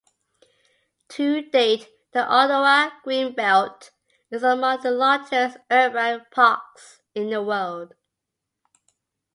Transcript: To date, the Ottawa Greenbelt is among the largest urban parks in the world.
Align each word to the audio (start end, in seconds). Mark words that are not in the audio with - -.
To 1.09 1.43
date, 1.47 1.87
the 2.11 2.23
Ottawa 2.25 2.89
Greenbelt 3.05 3.91
is 4.31 4.41
among 4.41 4.81
the 4.81 4.89
largest 4.89 5.57
urban 5.69 6.25
parks 6.31 7.03
in 7.13 7.29
the 7.29 7.43
world. 7.43 7.93